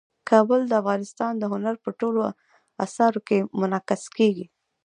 کابل 0.29 0.61
د 0.67 0.73
افغانستان 0.81 1.33
د 1.37 1.43
هنر 1.53 1.75
په 1.83 1.89
ټولو 1.99 2.21
اثارو 2.85 3.19
کې 3.27 3.37
منعکس 3.59 4.03
کېږي. 4.17 4.45